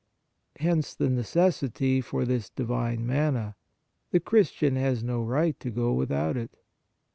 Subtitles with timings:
[0.55, 3.55] Hence the necessity for this Divine manna;
[4.09, 6.57] the Christian has no right to go without it.